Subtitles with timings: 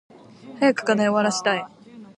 [0.59, 1.65] 早く課題終わらしたい。